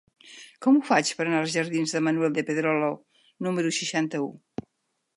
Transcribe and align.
Com 0.65 0.77
ho 0.79 0.85
faig 0.87 1.11
per 1.19 1.25
anar 1.27 1.41
als 1.41 1.53
jardins 1.57 1.95
de 1.97 2.03
Manuel 2.07 2.35
de 2.39 2.47
Pedrolo 2.49 2.91
número 3.49 3.79
seixanta-u? 3.83 4.31